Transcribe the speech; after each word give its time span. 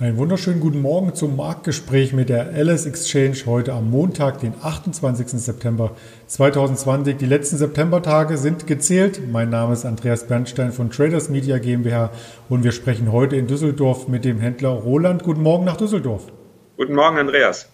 Einen 0.00 0.16
wunderschönen 0.16 0.60
guten 0.60 0.80
Morgen 0.80 1.14
zum 1.14 1.36
Marktgespräch 1.36 2.14
mit 2.14 2.30
der 2.30 2.52
LS 2.52 2.86
Exchange 2.86 3.36
heute 3.44 3.74
am 3.74 3.90
Montag, 3.90 4.40
den 4.40 4.54
28. 4.62 5.28
September 5.38 5.94
2020. 6.26 7.18
Die 7.18 7.26
letzten 7.26 7.58
Septembertage 7.58 8.38
sind 8.38 8.66
gezählt. 8.66 9.20
Mein 9.30 9.50
Name 9.50 9.74
ist 9.74 9.84
Andreas 9.84 10.26
Bernstein 10.26 10.72
von 10.72 10.90
Traders 10.90 11.28
Media 11.28 11.58
GmbH 11.58 12.12
und 12.48 12.64
wir 12.64 12.72
sprechen 12.72 13.12
heute 13.12 13.36
in 13.36 13.46
Düsseldorf 13.46 14.08
mit 14.08 14.24
dem 14.24 14.40
Händler 14.40 14.70
Roland. 14.70 15.22
Guten 15.22 15.42
Morgen 15.42 15.66
nach 15.66 15.76
Düsseldorf. 15.76 16.32
Guten 16.78 16.94
Morgen, 16.94 17.18
Andreas. 17.18 17.68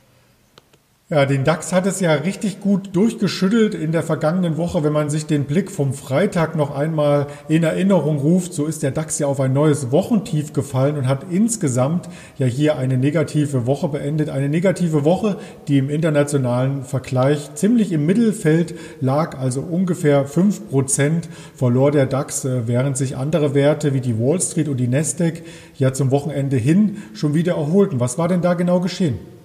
Ja, 1.08 1.24
den 1.24 1.44
DAX 1.44 1.72
hat 1.72 1.86
es 1.86 2.00
ja 2.00 2.12
richtig 2.14 2.58
gut 2.58 2.96
durchgeschüttelt 2.96 3.76
in 3.76 3.92
der 3.92 4.02
vergangenen 4.02 4.56
Woche. 4.56 4.82
Wenn 4.82 4.92
man 4.92 5.08
sich 5.08 5.24
den 5.24 5.44
Blick 5.44 5.70
vom 5.70 5.92
Freitag 5.92 6.56
noch 6.56 6.74
einmal 6.74 7.28
in 7.48 7.62
Erinnerung 7.62 8.18
ruft, 8.18 8.52
so 8.52 8.66
ist 8.66 8.82
der 8.82 8.90
DAX 8.90 9.20
ja 9.20 9.28
auf 9.28 9.38
ein 9.38 9.52
neues 9.52 9.92
Wochentief 9.92 10.52
gefallen 10.52 10.96
und 10.96 11.06
hat 11.06 11.26
insgesamt 11.30 12.08
ja 12.38 12.46
hier 12.46 12.76
eine 12.76 12.98
negative 12.98 13.66
Woche 13.66 13.86
beendet. 13.86 14.30
Eine 14.30 14.48
negative 14.48 15.04
Woche, 15.04 15.36
die 15.68 15.78
im 15.78 15.90
internationalen 15.90 16.82
Vergleich 16.82 17.54
ziemlich 17.54 17.92
im 17.92 18.04
Mittelfeld 18.04 18.74
lag, 19.00 19.38
also 19.38 19.60
ungefähr 19.60 20.24
fünf 20.24 20.68
Prozent 20.70 21.28
verlor 21.54 21.92
der 21.92 22.06
DAX, 22.06 22.44
äh, 22.44 22.66
während 22.66 22.96
sich 22.96 23.16
andere 23.16 23.54
Werte 23.54 23.94
wie 23.94 24.00
die 24.00 24.18
Wall 24.18 24.40
Street 24.40 24.68
und 24.68 24.78
die 24.78 24.88
Nasdaq 24.88 25.44
ja 25.76 25.92
zum 25.92 26.10
Wochenende 26.10 26.56
hin 26.56 26.96
schon 27.14 27.32
wieder 27.32 27.52
erholten. 27.52 28.00
Was 28.00 28.18
war 28.18 28.26
denn 28.26 28.42
da 28.42 28.54
genau 28.54 28.80
geschehen? 28.80 29.35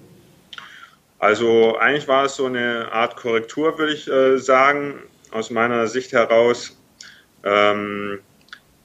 Also 1.22 1.77
eigentlich 1.77 2.08
war 2.08 2.25
es 2.25 2.36
so 2.36 2.47
eine 2.47 2.91
Art 2.91 3.16
Korrektur, 3.16 3.77
würde 3.77 3.94
ich 3.94 4.08
äh, 4.08 4.39
sagen, 4.39 5.03
aus 5.30 5.52
meiner 5.52 5.86
Sicht 5.86 6.13
heraus. 6.13 6.81
Ähm, 7.44 8.22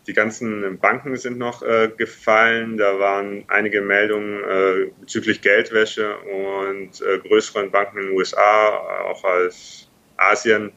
die 0.06 0.12
ganzen 0.12 0.78
Banken 0.78 1.16
sind 1.16 1.38
noch 1.38 1.62
äh, 1.62 1.90
gefallen. 1.96 2.76
Da 2.76 2.98
waren 2.98 3.44
einige 3.48 3.80
Meldungen 3.80 4.44
äh, 4.44 4.90
bezüglich 5.00 5.40
Geldwäsche 5.40 6.14
und 6.18 7.00
äh, 7.00 7.18
größeren 7.26 7.70
Banken 7.70 8.00
in 8.00 8.06
den 8.08 8.16
USA, 8.18 8.68
auch 9.06 9.24
aus 9.24 9.88
Asien, 10.18 10.72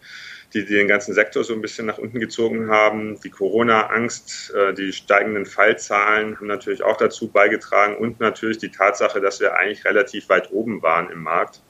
die 0.53 0.65
den 0.65 0.87
ganzen 0.87 1.13
Sektor 1.13 1.43
so 1.43 1.53
ein 1.53 1.61
bisschen 1.61 1.85
nach 1.85 1.97
unten 1.97 2.19
gezogen 2.19 2.69
haben. 2.69 3.19
Die 3.21 3.29
Corona-Angst, 3.29 4.53
äh, 4.55 4.73
die 4.73 4.91
steigenden 4.93 5.45
Fallzahlen 5.45 6.37
haben 6.37 6.47
natürlich 6.47 6.83
auch 6.83 6.97
dazu 6.97 7.27
beigetragen 7.27 7.95
und 7.97 8.19
natürlich 8.19 8.57
die 8.57 8.71
Tatsache, 8.71 9.21
dass 9.21 9.39
wir 9.39 9.55
eigentlich 9.55 9.85
relativ 9.85 10.29
weit 10.29 10.51
oben 10.51 10.81
waren 10.81 11.11
im 11.11 11.21
Markt 11.21 11.61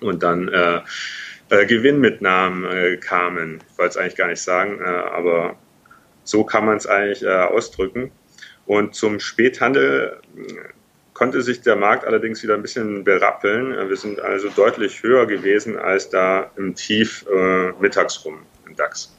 und 0.00 0.22
dann 0.22 0.48
äh, 0.48 0.80
äh, 1.50 1.66
Gewinnmitnahmen 1.66 2.64
äh, 2.64 2.96
kamen. 2.96 3.62
Ich 3.70 3.78
wollte 3.78 3.90
es 3.90 3.96
eigentlich 3.96 4.16
gar 4.16 4.28
nicht 4.28 4.42
sagen, 4.42 4.80
äh, 4.80 4.84
aber 4.84 5.56
so 6.24 6.44
kann 6.44 6.64
man 6.64 6.76
es 6.76 6.86
eigentlich 6.86 7.22
äh, 7.22 7.28
ausdrücken. 7.28 8.10
Und 8.66 8.94
zum 8.94 9.20
Späthandel 9.20 10.20
konnte 11.14 11.42
sich 11.42 11.60
der 11.60 11.76
Markt 11.76 12.04
allerdings 12.06 12.42
wieder 12.42 12.54
ein 12.54 12.62
bisschen 12.62 13.04
berappeln. 13.04 13.88
Wir 13.88 13.96
sind 13.96 14.20
also 14.20 14.48
deutlich 14.48 15.02
höher 15.02 15.26
gewesen 15.26 15.78
als 15.78 16.08
da 16.08 16.50
im 16.56 16.74
Tief 16.74 17.24
äh, 17.32 17.72
mittags 17.80 18.24
rum 18.24 18.38
im 18.66 18.76
DAX. 18.76 19.14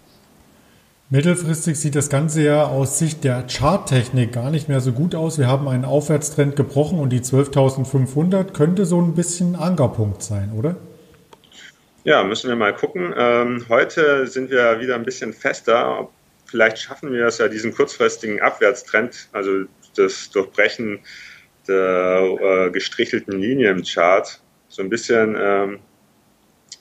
Mittelfristig 1.10 1.80
sieht 1.80 1.96
das 1.96 2.10
Ganze 2.10 2.42
ja 2.42 2.66
aus 2.66 2.98
Sicht 2.98 3.24
der 3.24 3.46
Charttechnik 3.48 4.32
gar 4.32 4.50
nicht 4.50 4.68
mehr 4.68 4.82
so 4.82 4.94
gut 4.94 5.14
aus. 5.14 5.38
Wir 5.38 5.48
haben 5.48 5.68
einen 5.68 5.86
Aufwärtstrend 5.86 6.56
gebrochen 6.56 6.98
und 7.00 7.12
die 7.12 7.20
12.500 7.20 8.54
könnte 8.54 8.86
so 8.86 9.00
ein 9.00 9.14
bisschen 9.14 9.56
Ankerpunkt 9.56 10.24
sein, 10.24 10.52
oder? 10.58 10.76
Ja, 12.04 12.24
müssen 12.24 12.50
wir 12.50 12.56
mal 12.56 12.74
gucken. 12.74 13.14
Ähm, 13.16 13.64
heute 13.70 14.26
sind 14.26 14.50
wir 14.50 14.80
wieder 14.80 14.96
ein 14.96 15.06
bisschen 15.06 15.34
fester. 15.34 16.10
Vielleicht 16.46 16.80
schaffen 16.80 17.14
wir 17.14 17.28
es 17.28 17.38
ja, 17.38 17.48
diesen 17.48 17.74
kurzfristigen 17.74 18.42
Abwärtstrend, 18.42 19.30
also 19.34 19.66
das 19.96 20.32
Durchbrechen 20.32 21.00
der 21.68 22.38
äh, 22.40 22.72
gestrichelten 22.72 23.40
Linie 23.40 23.72
im 23.72 23.84
Chart, 23.84 24.40
so 24.70 24.82
ein 24.82 24.90
bisschen 24.90 25.38
ähm, 25.40 25.80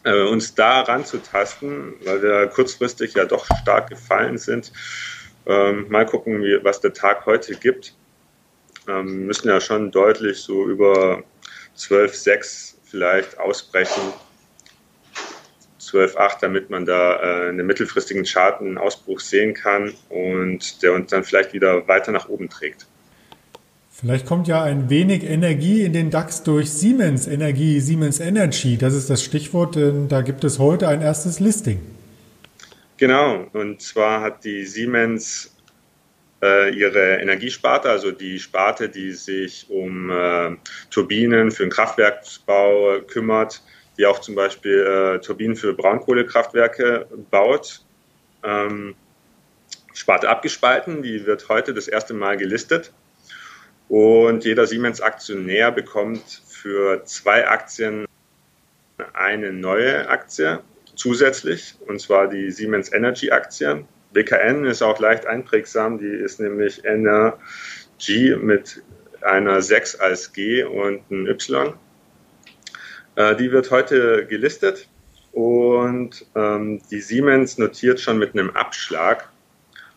äh, 0.05 0.23
uns 0.23 0.55
da 0.55 0.81
ranzutasten, 0.81 1.95
weil 2.05 2.23
wir 2.23 2.47
kurzfristig 2.49 3.15
ja 3.15 3.25
doch 3.25 3.47
stark 3.63 3.91
gefallen 3.91 4.39
sind. 4.39 4.73
Ähm, 5.47 5.87
mal 5.89 6.07
gucken, 6.07 6.43
wie, 6.43 6.59
was 6.63 6.81
der 6.81 6.93
Tag 6.93 7.27
heute 7.27 7.55
gibt. 7.55 7.95
Ähm, 8.89 9.27
müssen 9.27 9.49
ja 9.49 9.61
schon 9.61 9.91
deutlich 9.91 10.39
so 10.39 10.67
über 10.67 11.23
12,6 11.77 12.75
vielleicht 12.85 13.39
ausbrechen. 13.39 14.03
12,8, 15.81 16.41
damit 16.41 16.71
man 16.71 16.87
da 16.87 17.17
äh, 17.17 17.49
in 17.51 17.59
den 17.59 17.67
mittelfristigen 17.67 18.25
Chart 18.25 18.61
einen 18.61 18.79
Ausbruch 18.79 19.21
sehen 19.21 19.53
kann 19.53 19.93
und 20.09 20.83
der 20.83 20.93
uns 20.95 21.11
dann 21.11 21.25
vielleicht 21.25 21.53
wieder 21.53 21.87
weiter 21.89 22.13
nach 22.13 22.29
oben 22.29 22.49
trägt. 22.49 22.87
Vielleicht 24.03 24.27
kommt 24.27 24.49
ja 24.49 24.65
ein 24.65 24.91
wenig 24.91 25.23
Energie 25.23 25.85
in 25.85 25.93
den 25.93 26.11
DAX 26.11 26.43
durch 26.43 26.73
Siemens 26.73 27.29
Energie, 27.29 27.79
Siemens 27.79 28.19
Energy. 28.19 28.77
Das 28.77 28.95
ist 28.95 29.09
das 29.09 29.23
Stichwort, 29.23 29.77
denn 29.77 30.09
da 30.09 30.23
gibt 30.23 30.43
es 30.43 30.59
heute 30.59 30.89
ein 30.89 31.03
erstes 31.03 31.39
Listing. 31.39 31.81
Genau, 32.97 33.47
und 33.53 33.81
zwar 33.81 34.21
hat 34.23 34.43
die 34.43 34.65
Siemens 34.65 35.55
äh, 36.43 36.75
ihre 36.77 37.19
Energiesparte, 37.19 37.91
also 37.91 38.11
die 38.11 38.41
Sparte, 38.41 38.89
die 38.89 39.13
sich 39.13 39.67
um 39.71 40.11
äh, 40.11 40.57
Turbinen 40.91 41.53
für 41.53 41.63
den 41.63 41.71
Kraftwerksbau 41.71 43.03
kümmert, 43.07 43.63
die 43.99 44.07
auch 44.07 44.19
zum 44.19 44.35
Beispiel 44.35 44.81
äh, 44.81 45.21
Turbinen 45.21 45.55
für 45.55 45.75
Braunkohlekraftwerke 45.75 47.07
baut. 47.31 47.85
Ähm, 48.43 48.97
Sparte 49.95 50.29
abgespalten, 50.29 51.03
die 51.03 51.25
wird 51.25 51.49
heute 51.49 51.73
das 51.73 51.87
erste 51.87 52.15
Mal 52.15 52.37
gelistet. 52.37 52.93
Und 53.93 54.47
jeder 54.47 54.67
Siemens-Aktionär 54.67 55.71
bekommt 55.71 56.41
für 56.49 57.05
zwei 57.05 57.47
Aktien 57.47 58.07
eine 59.13 59.53
neue 59.53 60.09
Aktie 60.09 60.61
zusätzlich, 60.95 61.75
und 61.87 62.01
zwar 62.01 62.27
die 62.29 62.51
Siemens 62.51 62.91
Energy 62.91 63.31
Aktie. 63.33 63.85
BKN 64.15 64.65
ist 64.65 64.81
auch 64.81 64.99
leicht 64.99 65.27
einprägsam, 65.27 65.99
die 65.99 66.07
ist 66.07 66.41
nämlich 66.41 66.87
Energy 66.87 68.35
mit 68.41 68.83
einer 69.21 69.61
6 69.61 69.97
als 69.97 70.33
G 70.33 70.65
und 70.65 71.11
ein 71.11 71.27
Y. 71.27 71.75
Äh, 73.17 73.37
die 73.37 73.53
wird 73.53 73.71
heute 73.71 74.25
gelistet 74.25 74.89
und 75.33 76.25
ähm, 76.35 76.81
die 76.91 77.03
Siemens 77.03 77.59
notiert 77.59 78.01
schon 78.01 78.19
mit 78.19 78.33
einem 78.33 78.57
Abschlag, 78.57 79.29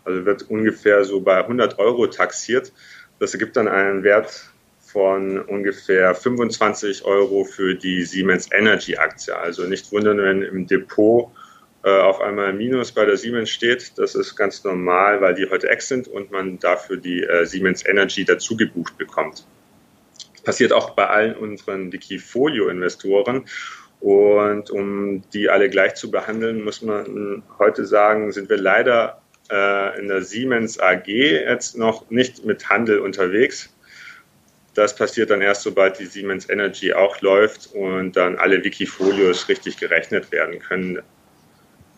also 0.03 0.25
wird 0.25 0.49
ungefähr 0.49 1.05
so 1.05 1.21
bei 1.21 1.37
100 1.37 1.79
Euro 1.79 2.07
taxiert. 2.07 2.73
Das 3.19 3.33
ergibt 3.33 3.55
dann 3.55 3.67
einen 3.67 4.03
Wert 4.03 4.51
von 4.79 5.39
ungefähr 5.39 6.15
25 6.15 7.03
Euro 7.05 7.43
für 7.43 7.75
die 7.75 8.03
Siemens 8.03 8.49
Energy 8.51 8.97
Aktie. 8.97 9.37
Also 9.37 9.63
nicht 9.63 9.91
wundern, 9.91 10.17
wenn 10.19 10.41
im 10.41 10.67
Depot 10.67 11.31
äh, 11.83 11.99
auf 11.99 12.21
einmal 12.21 12.47
ein 12.47 12.57
Minus 12.57 12.91
bei 12.91 13.05
der 13.05 13.17
Siemens 13.17 13.49
steht. 13.49 13.93
Das 13.97 14.15
ist 14.15 14.35
ganz 14.35 14.63
normal, 14.63 15.21
weil 15.21 15.35
die 15.35 15.49
heute 15.49 15.69
ex 15.69 15.87
sind 15.87 16.07
und 16.07 16.31
man 16.31 16.59
dafür 16.59 16.97
die 16.97 17.23
äh, 17.23 17.45
Siemens 17.45 17.85
Energy 17.85 18.25
dazu 18.25 18.55
gebucht 18.57 18.97
bekommt. 18.97 19.45
Passiert 20.43 20.73
auch 20.73 20.91
bei 20.91 21.07
allen 21.07 21.35
unseren 21.35 21.91
Wikifolio-Investoren. 21.91 23.45
Und 23.99 24.69
um 24.69 25.23
die 25.31 25.49
alle 25.49 25.69
gleich 25.69 25.95
zu 25.95 26.11
behandeln, 26.11 26.63
muss 26.63 26.81
man 26.81 27.43
heute 27.59 27.85
sagen, 27.85 28.31
sind 28.31 28.49
wir 28.49 28.57
leider 28.57 29.21
äh, 29.51 29.99
in 29.99 30.07
der 30.07 30.21
Siemens 30.21 30.79
AG 30.79 31.07
jetzt 31.07 31.77
noch 31.77 32.09
nicht 32.09 32.45
mit 32.45 32.69
Handel 32.69 32.99
unterwegs. 32.99 33.69
Das 34.73 34.95
passiert 34.95 35.29
dann 35.29 35.41
erst, 35.41 35.61
sobald 35.61 35.99
die 35.99 36.05
Siemens 36.05 36.49
Energy 36.49 36.93
auch 36.93 37.21
läuft 37.21 37.69
und 37.73 38.17
dann 38.17 38.37
alle 38.37 38.63
Wikifolios 38.63 39.47
richtig 39.47 39.77
gerechnet 39.77 40.31
werden 40.31 40.59
können. 40.59 40.99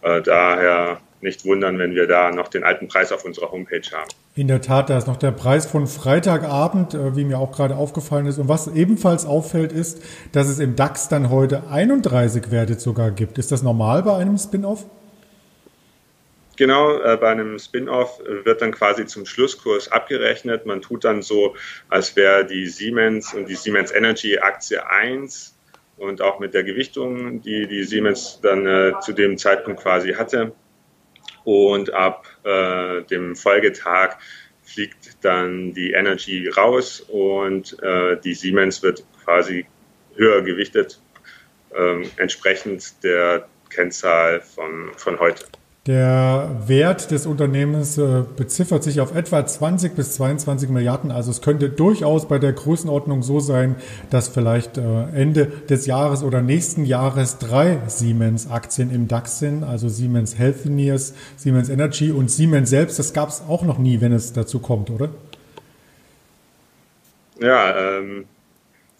Äh, 0.03 0.21
daher 0.21 1.01
nicht 1.21 1.45
wundern, 1.45 1.79
wenn 1.79 1.95
wir 1.95 2.07
da 2.07 2.31
noch 2.31 2.47
den 2.47 2.63
alten 2.63 2.87
Preis 2.87 3.11
auf 3.11 3.25
unserer 3.25 3.51
Homepage 3.51 3.81
haben. 3.91 4.09
In 4.35 4.47
der 4.47 4.61
Tat, 4.61 4.91
da 4.91 4.97
ist 4.97 5.07
noch 5.07 5.17
der 5.17 5.31
Preis 5.31 5.65
von 5.65 5.87
Freitagabend, 5.87 6.93
äh, 6.93 7.15
wie 7.15 7.25
mir 7.25 7.39
auch 7.39 7.51
gerade 7.51 7.75
aufgefallen 7.75 8.27
ist. 8.27 8.37
Und 8.37 8.47
was 8.47 8.67
ebenfalls 8.67 9.25
auffällt, 9.25 9.71
ist, 9.71 10.03
dass 10.31 10.47
es 10.47 10.59
im 10.59 10.75
DAX 10.75 11.09
dann 11.09 11.31
heute 11.31 11.69
31 11.71 12.51
Werte 12.51 12.79
sogar 12.79 13.09
gibt. 13.09 13.39
Ist 13.39 13.51
das 13.51 13.63
normal 13.63 14.03
bei 14.03 14.15
einem 14.15 14.37
Spin-off? 14.37 14.85
Genau, 16.57 16.99
äh, 16.99 17.17
bei 17.17 17.29
einem 17.29 17.59
Spin-off 17.59 18.19
wird 18.19 18.63
dann 18.63 18.71
quasi 18.71 19.05
zum 19.05 19.27
Schlusskurs 19.27 19.91
abgerechnet. 19.91 20.65
Man 20.65 20.81
tut 20.81 21.03
dann 21.03 21.21
so, 21.21 21.55
als 21.87 22.15
wäre 22.15 22.45
die 22.45 22.65
Siemens 22.65 23.33
und 23.35 23.47
die 23.47 23.55
Siemens 23.55 23.91
Energy 23.91 24.39
Aktie 24.39 24.83
1 24.83 25.55
und 25.97 26.21
auch 26.21 26.39
mit 26.39 26.55
der 26.55 26.63
Gewichtung, 26.63 27.41
die 27.43 27.67
die 27.67 27.83
Siemens 27.83 28.39
dann 28.41 28.65
äh, 28.65 28.93
zu 29.01 29.13
dem 29.13 29.37
Zeitpunkt 29.37 29.81
quasi 29.81 30.13
hatte. 30.13 30.51
Und 31.43 31.93
ab 31.93 32.27
äh, 32.43 33.03
dem 33.03 33.35
Folgetag 33.35 34.17
fliegt 34.63 35.23
dann 35.23 35.73
die 35.73 35.91
Energy 35.91 36.49
raus 36.49 37.01
und 37.01 37.81
äh, 37.83 38.17
die 38.19 38.33
Siemens 38.33 38.81
wird 38.81 39.03
quasi 39.23 39.67
höher 40.15 40.41
gewichtet, 40.41 40.99
ähm, 41.75 42.09
entsprechend 42.17 43.03
der 43.03 43.47
Kennzahl 43.69 44.41
von, 44.41 44.91
von 44.95 45.19
heute. 45.19 45.45
Der 45.87 46.49
Wert 46.67 47.11
des 47.11 47.25
Unternehmens 47.25 47.97
äh, 47.97 48.23
beziffert 48.35 48.83
sich 48.83 48.99
auf 48.99 49.15
etwa 49.15 49.45
20 49.45 49.95
bis 49.95 50.15
22 50.15 50.69
Milliarden. 50.69 51.11
Also 51.11 51.31
es 51.31 51.41
könnte 51.41 51.69
durchaus 51.69 52.27
bei 52.27 52.39
der 52.39 52.51
Größenordnung 52.51 53.23
so 53.23 53.39
sein, 53.39 53.77
dass 54.09 54.27
vielleicht 54.27 54.77
äh, 54.77 55.03
Ende 55.13 55.45
des 55.45 55.85
Jahres 55.85 56.23
oder 56.23 56.41
nächsten 56.41 56.83
Jahres 56.83 57.37
drei 57.37 57.79
Siemens-Aktien 57.87 58.93
im 58.93 59.07
DAX 59.07 59.39
sind. 59.39 59.63
Also 59.63 59.87
Siemens 59.87 60.37
Healthineers, 60.37 61.13
Siemens 61.37 61.69
Energy 61.69 62.11
und 62.11 62.29
Siemens 62.29 62.69
selbst. 62.69 62.99
Das 62.99 63.13
gab 63.13 63.29
es 63.29 63.41
auch 63.47 63.63
noch 63.63 63.77
nie, 63.77 64.01
wenn 64.01 64.11
es 64.11 64.33
dazu 64.33 64.59
kommt, 64.59 64.89
oder? 64.89 65.07
Ja, 67.39 67.77
ähm, 67.77 68.25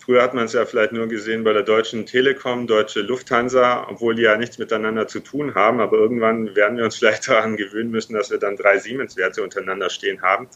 Früher 0.07 0.24
hat 0.24 0.33
man 0.33 0.45
es 0.45 0.54
ja 0.54 0.65
vielleicht 0.65 0.94
nur 0.94 1.09
gesehen 1.09 1.44
bei 1.44 1.51
der 1.51 1.63
Deutschen 1.63 2.06
Telekom, 2.06 2.65
Deutsche 2.65 3.01
Lufthansa, 3.01 3.88
obwohl 3.89 4.15
die 4.15 4.21
ja 4.21 4.38
nichts 4.38 4.57
miteinander 4.57 5.06
zu 5.09 5.19
tun 5.19 5.54
haben. 5.54 5.81
Aber 5.81 5.98
irgendwann 5.98 6.56
werden 6.56 6.77
wir 6.77 6.86
uns 6.86 6.95
vielleicht 6.95 7.27
daran 7.27 7.57
gewöhnen 7.57 7.92
müssen, 7.92 8.13
dass 8.13 8.31
wir 8.31 8.38
dann 8.38 8.56
drei 8.56 8.77
Siemens-Werte 8.77 9.44
untereinander 9.44 9.89
stehen 9.89 10.21
haben. 10.21 10.48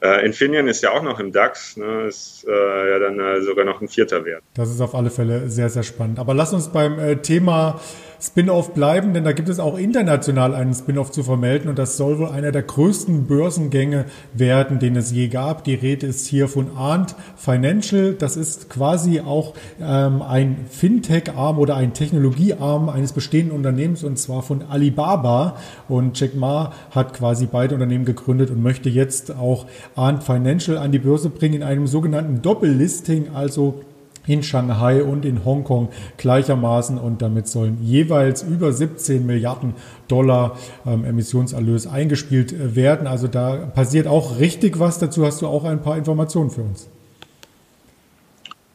Äh, 0.00 0.24
Infineon 0.24 0.68
ist 0.68 0.84
ja 0.84 0.92
auch 0.92 1.02
noch 1.02 1.18
im 1.18 1.32
DAX, 1.32 1.76
ne, 1.76 2.06
ist 2.06 2.46
äh, 2.46 2.90
ja 2.90 3.00
dann 3.00 3.18
äh, 3.18 3.42
sogar 3.42 3.64
noch 3.64 3.80
ein 3.80 3.88
vierter 3.88 4.24
Wert. 4.24 4.44
Das 4.54 4.70
ist 4.70 4.80
auf 4.80 4.94
alle 4.94 5.10
Fälle 5.10 5.50
sehr, 5.50 5.68
sehr 5.68 5.82
spannend. 5.82 6.20
Aber 6.20 6.32
lass 6.32 6.52
uns 6.52 6.68
beim 6.68 6.96
äh, 7.00 7.16
Thema 7.16 7.80
Spin-off 8.20 8.74
bleiben, 8.74 9.14
denn 9.14 9.24
da 9.24 9.32
gibt 9.32 9.48
es 9.48 9.58
auch 9.58 9.78
international 9.78 10.54
einen 10.54 10.74
Spin-off 10.74 11.10
zu 11.10 11.22
vermelden 11.22 11.68
und 11.68 11.78
das 11.78 11.96
soll 11.96 12.18
wohl 12.18 12.28
einer 12.28 12.52
der 12.52 12.62
größten 12.62 13.26
Börsengänge 13.26 14.06
werden, 14.32 14.78
den 14.78 14.96
es 14.96 15.10
je 15.10 15.28
gab. 15.28 15.64
Die 15.64 15.74
Rede 15.74 16.06
ist 16.06 16.26
hier 16.26 16.48
von 16.48 16.76
Arndt 16.76 17.14
Financial. 17.36 18.14
Das 18.14 18.36
ist 18.36 18.70
quasi 18.70 19.20
auch 19.20 19.54
ähm, 19.80 20.22
ein 20.22 20.66
Fintech-Arm 20.70 21.58
oder 21.58 21.76
ein 21.76 21.92
Technologie-Arm 21.92 22.88
eines 22.88 23.12
bestehenden 23.12 23.54
Unternehmens 23.54 24.04
und 24.04 24.18
zwar 24.18 24.42
von 24.42 24.62
Alibaba. 24.62 25.56
Und 25.88 26.18
Jack 26.18 26.34
Ma 26.34 26.72
hat 26.90 27.14
quasi 27.14 27.46
beide 27.46 27.74
Unternehmen 27.74 28.04
gegründet 28.04 28.50
und 28.50 28.62
möchte 28.62 28.88
jetzt 28.88 29.34
auch 29.36 29.66
Arndt 29.94 30.22
Financial 30.22 30.78
an 30.78 30.92
die 30.92 30.98
Börse 30.98 31.30
bringen 31.30 31.56
in 31.56 31.62
einem 31.62 31.86
sogenannten 31.86 32.42
Doppellisting, 32.42 33.28
also 33.34 33.82
in 34.26 34.42
Shanghai 34.42 35.02
und 35.02 35.24
in 35.24 35.44
Hongkong 35.44 35.90
gleichermaßen 36.16 36.98
und 36.98 37.22
damit 37.22 37.48
sollen 37.48 37.78
jeweils 37.82 38.42
über 38.42 38.72
17 38.72 39.24
Milliarden 39.24 39.74
Dollar 40.08 40.58
ähm, 40.86 41.04
Emissionserlös 41.04 41.86
eingespielt 41.86 42.52
äh, 42.52 42.76
werden. 42.76 43.06
Also 43.06 43.28
da 43.28 43.56
passiert 43.74 44.06
auch 44.06 44.38
richtig 44.38 44.78
was. 44.78 44.98
Dazu 44.98 45.26
hast 45.26 45.42
du 45.42 45.46
auch 45.46 45.64
ein 45.64 45.82
paar 45.82 45.96
Informationen 45.96 46.50
für 46.50 46.62
uns. 46.62 46.88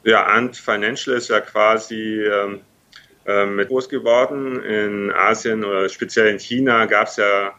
Ja, 0.04 0.26
Ant 0.26 0.58
Financial 0.58 1.16
ist 1.16 1.30
ja 1.30 1.42
quasi 1.42 2.22
ähm, 2.22 2.62
äh, 3.26 3.46
mit 3.46 3.68
groß 3.68 3.88
geworden. 3.88 4.64
In 4.64 5.12
Asien 5.12 5.64
oder 5.64 5.88
speziell 5.90 6.28
in 6.28 6.40
China 6.40 6.86
gab 6.86 7.08
es 7.08 7.18
ja 7.18 7.54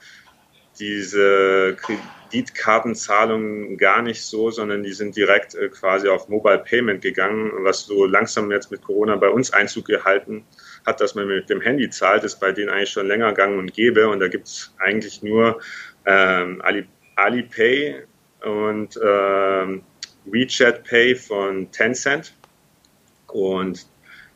diese 0.82 1.76
Kreditkartenzahlungen 1.76 3.78
gar 3.78 4.02
nicht 4.02 4.24
so, 4.24 4.50
sondern 4.50 4.82
die 4.82 4.92
sind 4.92 5.16
direkt 5.16 5.54
äh, 5.54 5.68
quasi 5.68 6.08
auf 6.08 6.28
Mobile 6.28 6.58
Payment 6.58 7.02
gegangen, 7.02 7.52
was 7.58 7.86
so 7.86 8.04
langsam 8.04 8.50
jetzt 8.50 8.72
mit 8.72 8.82
Corona 8.82 9.14
bei 9.14 9.28
uns 9.28 9.52
Einzug 9.52 9.84
gehalten 9.84 10.44
hat, 10.84 11.00
dass 11.00 11.14
man 11.14 11.28
mit 11.28 11.48
dem 11.48 11.60
Handy 11.60 11.88
zahlt, 11.88 12.24
ist 12.24 12.40
bei 12.40 12.50
denen 12.50 12.68
eigentlich 12.68 12.90
schon 12.90 13.06
länger 13.06 13.32
gang 13.32 13.60
und 13.60 13.72
gäbe. 13.72 14.08
Und 14.08 14.18
da 14.18 14.26
gibt 14.26 14.48
es 14.48 14.74
eigentlich 14.78 15.22
nur 15.22 15.60
ähm, 16.04 16.60
Ali, 16.62 16.84
Alipay 17.14 18.02
und 18.44 18.98
ähm, 19.00 19.82
WeChat 20.24 20.82
Pay 20.82 21.14
von 21.14 21.70
Tencent. 21.70 22.34
Und 23.28 23.86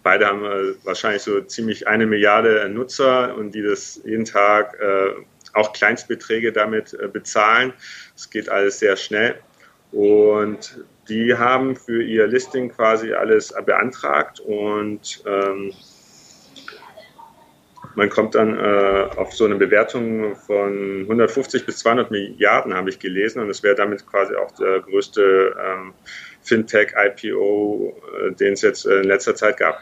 beide 0.05 0.27
haben 0.27 0.45
äh, 0.45 0.75
wahrscheinlich 0.85 1.23
so 1.23 1.41
ziemlich 1.41 1.89
eine 1.89 2.07
Milliarde 2.07 2.69
Nutzer 2.69 3.37
und 3.37 3.53
die 3.53 3.63
das 3.63 4.01
jeden 4.05 4.25
Tag 4.25 4.79
äh, 4.81 5.11
auch 5.57 5.73
Kleinstbeträge 5.73 6.53
damit 6.53 6.95
äh, 6.95 7.09
bezahlen. 7.09 7.73
Es 8.15 8.31
geht 8.31 8.49
alles 8.49 8.79
sehr 8.79 8.97
schnell. 8.97 9.37
Und 9.93 10.85
die 11.09 11.37
haben 11.37 11.77
für 11.77 12.03
ihr 12.03 12.27
Listing 12.27 12.71
quasi 12.71 13.13
alles 13.13 13.55
beantragt 13.65 14.41
und 14.41 15.23
ähm, 15.25 15.73
man 17.95 18.11
kommt 18.11 18.35
dann 18.35 18.59
äh, 18.59 19.09
auf 19.17 19.33
so 19.33 19.47
eine 19.47 19.55
Bewertung 19.55 20.37
von 20.37 21.01
150 21.03 21.65
bis 21.65 21.79
200 21.79 22.11
Milliarden, 22.11 22.75
habe 22.75 22.91
ich 22.91 22.99
gelesen, 22.99 23.41
und 23.41 23.49
es 23.49 23.63
wäre 23.63 23.75
damit 23.75 24.07
quasi 24.07 24.35
auch 24.35 24.51
der 24.53 24.81
größte 24.81 25.57
ähm, 25.59 25.95
Fintech-IPO, 26.43 27.97
äh, 27.97 28.33
den 28.33 28.53
es 28.53 28.63
jetzt 28.63 28.85
in 28.85 29.05
letzter 29.05 29.35
Zeit 29.35 29.57
gab. 29.57 29.81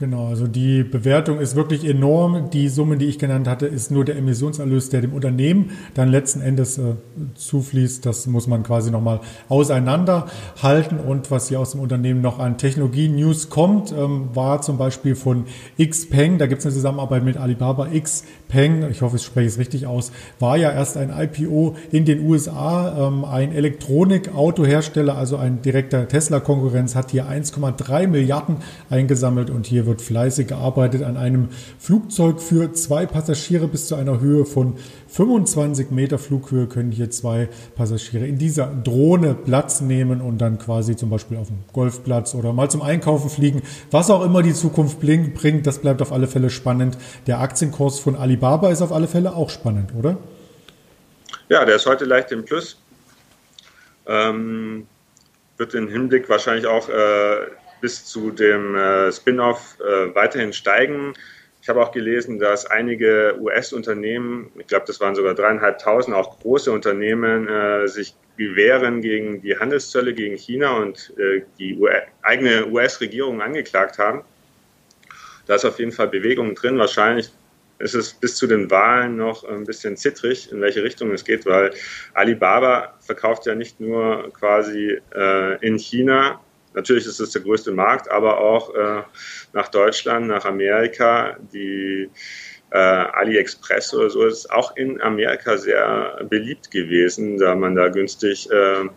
Genau, 0.00 0.28
also 0.28 0.46
die 0.46 0.84
Bewertung 0.84 1.40
ist 1.40 1.56
wirklich 1.56 1.84
enorm. 1.84 2.50
Die 2.50 2.68
Summe, 2.68 2.98
die 2.98 3.06
ich 3.06 3.18
genannt 3.18 3.48
hatte, 3.48 3.66
ist 3.66 3.90
nur 3.90 4.04
der 4.04 4.14
Emissionserlös, 4.14 4.90
der 4.90 5.00
dem 5.00 5.12
Unternehmen 5.12 5.72
dann 5.94 6.08
letzten 6.08 6.40
Endes 6.40 6.78
äh, 6.78 6.94
zufließt. 7.34 8.06
Das 8.06 8.28
muss 8.28 8.46
man 8.46 8.62
quasi 8.62 8.92
nochmal 8.92 9.18
auseinanderhalten. 9.48 11.00
Und 11.00 11.32
was 11.32 11.48
hier 11.48 11.58
aus 11.58 11.72
dem 11.72 11.80
Unternehmen 11.80 12.20
noch 12.20 12.38
an 12.38 12.58
Technologie-News 12.58 13.50
kommt, 13.50 13.90
ähm, 13.90 14.28
war 14.34 14.62
zum 14.62 14.78
Beispiel 14.78 15.16
von 15.16 15.46
Xpeng. 15.84 16.38
Da 16.38 16.46
gibt 16.46 16.60
es 16.60 16.66
eine 16.66 16.76
Zusammenarbeit 16.76 17.24
mit 17.24 17.36
Alibaba. 17.36 17.88
Xpeng, 17.88 18.88
ich 18.92 19.02
hoffe, 19.02 19.16
ich 19.16 19.24
spreche 19.24 19.48
es 19.48 19.58
richtig 19.58 19.88
aus, 19.88 20.12
war 20.38 20.56
ja 20.56 20.70
erst 20.70 20.96
ein 20.96 21.10
IPO 21.10 21.74
in 21.90 22.04
den 22.04 22.24
USA. 22.24 23.08
Ähm, 23.08 23.24
ein 23.24 23.50
Elektronik-Autohersteller, 23.50 25.18
also 25.18 25.38
ein 25.38 25.60
direkter 25.60 26.06
Tesla-Konkurrenz, 26.06 26.94
hat 26.94 27.10
hier 27.10 27.26
1,3 27.28 28.06
Milliarden 28.06 28.58
eingesammelt 28.90 29.50
und 29.50 29.66
hier 29.66 29.87
wird 29.88 30.00
fleißig 30.00 30.46
gearbeitet 30.46 31.02
an 31.02 31.16
einem 31.16 31.48
Flugzeug 31.80 32.40
für 32.40 32.72
zwei 32.72 33.06
Passagiere 33.06 33.66
bis 33.66 33.88
zu 33.88 33.96
einer 33.96 34.20
Höhe 34.20 34.44
von 34.44 34.76
25 35.08 35.90
Meter 35.90 36.18
Flughöhe 36.18 36.66
können 36.66 36.92
hier 36.92 37.10
zwei 37.10 37.48
Passagiere 37.74 38.26
in 38.26 38.38
dieser 38.38 38.66
Drohne 38.66 39.34
Platz 39.34 39.80
nehmen 39.80 40.20
und 40.20 40.38
dann 40.38 40.58
quasi 40.58 40.94
zum 40.94 41.10
Beispiel 41.10 41.38
auf 41.38 41.48
dem 41.48 41.64
Golfplatz 41.72 42.34
oder 42.34 42.52
mal 42.52 42.70
zum 42.70 42.82
Einkaufen 42.82 43.30
fliegen. 43.30 43.62
Was 43.90 44.10
auch 44.10 44.24
immer 44.24 44.42
die 44.42 44.54
Zukunft 44.54 45.00
bringt, 45.00 45.66
das 45.66 45.78
bleibt 45.78 46.02
auf 46.02 46.12
alle 46.12 46.28
Fälle 46.28 46.50
spannend. 46.50 46.98
Der 47.26 47.40
Aktienkurs 47.40 47.98
von 47.98 48.14
Alibaba 48.14 48.70
ist 48.70 48.82
auf 48.82 48.92
alle 48.92 49.08
Fälle 49.08 49.34
auch 49.34 49.50
spannend, 49.50 49.92
oder? 49.98 50.18
Ja, 51.48 51.64
der 51.64 51.76
ist 51.76 51.86
heute 51.86 52.04
leicht 52.04 52.30
im 52.30 52.44
Plus. 52.44 52.78
Ähm, 54.06 54.86
wird 55.56 55.74
im 55.74 55.88
Hinblick 55.88 56.28
wahrscheinlich 56.28 56.66
auch 56.66 56.88
äh, 56.88 57.46
bis 57.80 58.04
zu 58.04 58.30
dem 58.30 58.74
äh, 58.74 59.12
Spin-off 59.12 59.76
äh, 59.80 60.14
weiterhin 60.14 60.52
steigen. 60.52 61.14
Ich 61.60 61.68
habe 61.68 61.82
auch 61.82 61.92
gelesen, 61.92 62.38
dass 62.38 62.66
einige 62.66 63.36
US-Unternehmen, 63.40 64.50
ich 64.58 64.66
glaube, 64.66 64.86
das 64.86 65.00
waren 65.00 65.14
sogar 65.14 65.34
dreieinhalbtausend, 65.34 66.14
auch 66.16 66.38
große 66.40 66.72
Unternehmen, 66.72 67.48
äh, 67.48 67.88
sich 67.88 68.14
wehren 68.36 69.02
gegen 69.02 69.42
die 69.42 69.58
Handelszölle 69.58 70.14
gegen 70.14 70.36
China 70.36 70.76
und 70.76 71.12
äh, 71.18 71.42
die 71.58 71.76
US 71.76 72.02
eigene 72.22 72.66
US-Regierung 72.68 73.42
angeklagt 73.42 73.98
haben. 73.98 74.22
Da 75.46 75.56
ist 75.56 75.64
auf 75.64 75.78
jeden 75.78 75.92
Fall 75.92 76.08
Bewegung 76.08 76.54
drin. 76.54 76.78
Wahrscheinlich 76.78 77.32
ist 77.78 77.94
es 77.94 78.12
bis 78.12 78.36
zu 78.36 78.46
den 78.46 78.70
Wahlen 78.70 79.16
noch 79.16 79.44
ein 79.44 79.64
bisschen 79.64 79.96
zittrig, 79.96 80.52
in 80.52 80.60
welche 80.60 80.82
Richtung 80.82 81.10
es 81.12 81.24
geht, 81.24 81.46
weil 81.46 81.72
Alibaba 82.14 82.94
verkauft 83.00 83.46
ja 83.46 83.54
nicht 83.54 83.80
nur 83.80 84.32
quasi 84.32 85.00
äh, 85.14 85.66
in 85.66 85.78
China 85.78 86.40
Natürlich 86.78 87.06
ist 87.06 87.18
es 87.18 87.32
der 87.32 87.42
größte 87.42 87.72
Markt, 87.72 88.08
aber 88.08 88.38
auch 88.38 88.72
äh, 88.72 89.02
nach 89.52 89.66
Deutschland, 89.66 90.28
nach 90.28 90.44
Amerika, 90.44 91.36
die 91.52 92.08
äh, 92.70 92.78
AliExpress 92.78 93.94
oder 93.94 94.10
so 94.10 94.24
ist 94.24 94.48
auch 94.52 94.76
in 94.76 95.00
Amerika 95.00 95.56
sehr 95.56 96.24
beliebt 96.30 96.70
gewesen, 96.70 97.36
da 97.36 97.56
man 97.56 97.74
da 97.74 97.88
günstig 97.88 98.48
äh, 98.52 98.88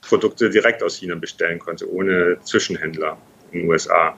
Produkte 0.00 0.48
direkt 0.48 0.82
aus 0.82 0.96
China 0.96 1.16
bestellen 1.16 1.58
konnte, 1.58 1.92
ohne 1.92 2.38
Zwischenhändler 2.42 3.18
in 3.52 3.60
den 3.60 3.68
USA. 3.68 4.16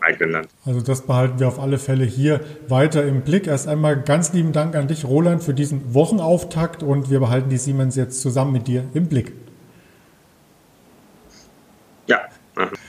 Eigenen 0.00 0.30
Land. 0.30 0.48
Also 0.64 0.80
das 0.80 1.02
behalten 1.02 1.40
wir 1.40 1.48
auf 1.48 1.58
alle 1.58 1.76
Fälle 1.76 2.04
hier 2.04 2.40
weiter 2.68 3.04
im 3.04 3.22
Blick. 3.22 3.48
Erst 3.48 3.66
einmal 3.66 4.00
ganz 4.00 4.32
lieben 4.32 4.52
Dank 4.52 4.76
an 4.76 4.86
dich, 4.86 5.04
Roland, 5.04 5.42
für 5.42 5.54
diesen 5.54 5.92
Wochenauftakt 5.92 6.84
und 6.84 7.10
wir 7.10 7.18
behalten 7.18 7.50
die 7.50 7.56
Siemens 7.56 7.96
jetzt 7.96 8.20
zusammen 8.20 8.52
mit 8.52 8.68
dir 8.68 8.84
im 8.94 9.08
Blick. 9.08 9.32
Yeah. 12.08 12.30
Uh 12.56 12.70
-huh. 12.70 12.87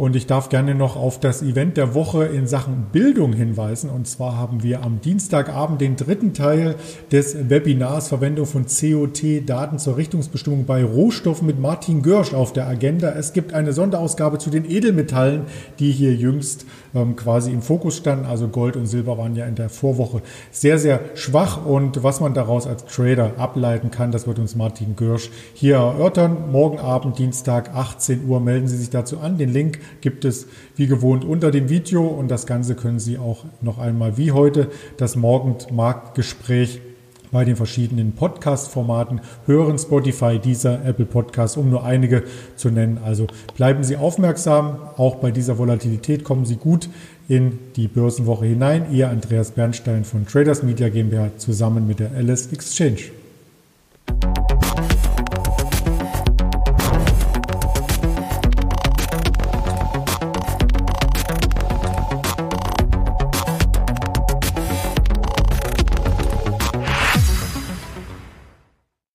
Und 0.00 0.16
ich 0.16 0.26
darf 0.26 0.48
gerne 0.48 0.74
noch 0.74 0.96
auf 0.96 1.20
das 1.20 1.42
Event 1.42 1.76
der 1.76 1.94
Woche 1.94 2.24
in 2.24 2.46
Sachen 2.46 2.86
Bildung 2.90 3.34
hinweisen. 3.34 3.90
Und 3.90 4.08
zwar 4.08 4.34
haben 4.34 4.62
wir 4.62 4.82
am 4.82 5.02
Dienstagabend 5.02 5.82
den 5.82 5.96
dritten 5.96 6.32
Teil 6.32 6.76
des 7.12 7.50
Webinars 7.50 8.08
Verwendung 8.08 8.46
von 8.46 8.64
COT-Daten 8.64 9.78
zur 9.78 9.98
Richtungsbestimmung 9.98 10.64
bei 10.64 10.82
Rohstoffen 10.82 11.46
mit 11.46 11.60
Martin 11.60 12.00
Görsch 12.00 12.32
auf 12.32 12.54
der 12.54 12.66
Agenda. 12.66 13.10
Es 13.10 13.34
gibt 13.34 13.52
eine 13.52 13.74
Sonderausgabe 13.74 14.38
zu 14.38 14.48
den 14.48 14.64
Edelmetallen, 14.64 15.42
die 15.78 15.92
hier 15.92 16.14
jüngst 16.14 16.64
ähm, 16.94 17.14
quasi 17.14 17.52
im 17.52 17.60
Fokus 17.60 17.98
standen. 17.98 18.24
Also 18.24 18.48
Gold 18.48 18.76
und 18.76 18.86
Silber 18.86 19.18
waren 19.18 19.36
ja 19.36 19.44
in 19.44 19.54
der 19.54 19.68
Vorwoche 19.68 20.22
sehr, 20.50 20.78
sehr 20.78 21.00
schwach. 21.14 21.66
Und 21.66 22.02
was 22.02 22.20
man 22.20 22.32
daraus 22.32 22.66
als 22.66 22.86
Trader 22.86 23.32
ableiten 23.36 23.90
kann, 23.90 24.12
das 24.12 24.26
wird 24.26 24.38
uns 24.38 24.56
Martin 24.56 24.96
Görsch 24.96 25.28
hier 25.52 25.76
erörtern. 25.76 26.50
Morgen 26.50 26.78
Abend, 26.78 27.18
Dienstag, 27.18 27.74
18 27.74 28.26
Uhr, 28.26 28.40
melden 28.40 28.66
Sie 28.66 28.78
sich 28.78 28.88
dazu 28.88 29.18
an. 29.18 29.36
Den 29.36 29.52
Link 29.52 29.78
gibt 30.00 30.24
es 30.24 30.46
wie 30.76 30.86
gewohnt 30.86 31.24
unter 31.24 31.50
dem 31.50 31.68
Video 31.68 32.06
und 32.06 32.28
das 32.28 32.46
Ganze 32.46 32.74
können 32.74 32.98
Sie 32.98 33.18
auch 33.18 33.44
noch 33.60 33.78
einmal 33.78 34.16
wie 34.16 34.32
heute 34.32 34.68
das 34.96 35.16
Morgenmarktgespräch 35.16 36.80
bei 37.32 37.44
den 37.44 37.56
verschiedenen 37.56 38.12
Podcast-Formaten 38.12 39.20
hören, 39.46 39.78
Spotify, 39.78 40.38
dieser 40.38 40.84
Apple 40.84 41.06
Podcast, 41.06 41.56
um 41.56 41.70
nur 41.70 41.84
einige 41.84 42.24
zu 42.56 42.70
nennen. 42.70 42.98
Also 43.04 43.26
bleiben 43.56 43.84
Sie 43.84 43.96
aufmerksam, 43.96 44.78
auch 44.96 45.16
bei 45.16 45.30
dieser 45.30 45.58
Volatilität 45.58 46.24
kommen 46.24 46.44
Sie 46.44 46.56
gut 46.56 46.88
in 47.28 47.58
die 47.76 47.86
Börsenwoche 47.88 48.46
hinein. 48.46 48.92
Ihr 48.92 49.08
Andreas 49.08 49.52
Bernstein 49.52 50.04
von 50.04 50.26
Traders 50.26 50.62
Media 50.62 50.88
GmbH 50.88 51.36
zusammen 51.36 51.86
mit 51.86 52.00
der 52.00 52.10
Alice 52.12 52.48
Exchange. 52.52 53.19